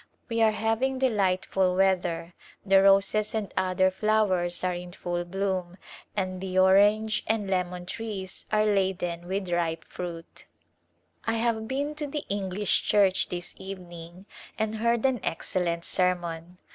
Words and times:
We 0.29 0.41
are 0.41 0.49
having 0.49 0.97
delightful 0.97 1.75
weather. 1.75 2.33
The 2.65 2.81
roses 2.81 3.35
and 3.35 3.53
other 3.55 3.91
flowers 3.91 4.63
are 4.63 4.73
in 4.73 4.93
full 4.93 5.23
bloom 5.25 5.77
and 6.17 6.41
the 6.41 6.57
orange 6.57 7.23
and 7.27 7.47
lemon 7.47 7.85
trees 7.85 8.47
are 8.51 8.65
laden 8.65 9.27
with 9.27 9.51
ripe 9.51 9.83
fruit. 9.85 10.45
A 11.27 11.27
Glimpse 11.27 11.27
of 11.27 11.29
India 11.35 11.39
I 11.43 11.45
have 11.45 11.67
been 11.67 11.93
to 11.93 12.07
the 12.07 12.25
English 12.29 12.81
Church 12.81 13.29
this 13.29 13.53
evening 13.59 14.25
and 14.57 14.77
heard 14.77 15.05
an 15.05 15.19
excellent 15.21 15.85
sermon. 15.85 16.57